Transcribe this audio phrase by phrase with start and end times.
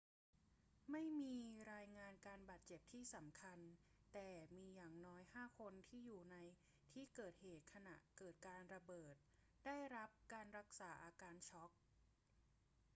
[0.91, 1.35] ไม่มี
[1.73, 3.59] รายงานการบาดเจ็บที่สำคัญ
[4.13, 6.35] แต่มีอย่างน้อยห้าคนที่อยู่ใน
[6.91, 9.15] ที่เกิดเหตุขณะเกิดการระเบิด
[9.65, 11.71] ได้รับการรักษาอาการช็อก